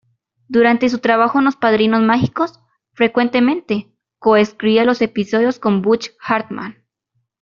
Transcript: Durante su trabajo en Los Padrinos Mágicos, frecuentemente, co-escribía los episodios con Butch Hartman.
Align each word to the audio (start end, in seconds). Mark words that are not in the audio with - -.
Durante 0.47 0.89
su 0.89 0.97
trabajo 0.97 1.37
en 1.37 1.45
Los 1.45 1.57
Padrinos 1.57 2.01
Mágicos, 2.01 2.59
frecuentemente, 2.93 3.91
co-escribía 4.17 4.83
los 4.83 4.99
episodios 5.03 5.59
con 5.59 5.83
Butch 5.83 6.09
Hartman. 6.19 6.83